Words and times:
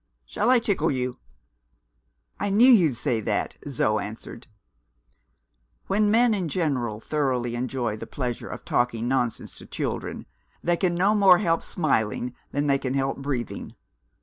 Shall 0.25 0.49
I 0.49 0.57
tickle 0.57 0.89
you?" 0.89 1.19
"I 2.39 2.49
knew 2.49 2.71
you'd 2.71 2.95
say 2.95 3.19
that," 3.19 3.57
Zo 3.67 3.99
answered. 3.99 4.47
When 5.85 6.09
men 6.09 6.33
in 6.33 6.49
general 6.49 6.99
thoroughly 6.99 7.53
enjoy 7.53 7.97
the 7.97 8.07
pleasure 8.07 8.47
of 8.49 8.65
talking 8.65 9.07
nonsense 9.07 9.59
to 9.59 9.67
children, 9.67 10.25
they 10.63 10.75
can 10.77 10.95
no 10.95 11.13
more 11.13 11.37
help 11.37 11.61
smiling 11.61 12.33
than 12.49 12.65
they 12.65 12.79
can 12.79 12.95
help 12.95 13.17
breathing. 13.17 13.75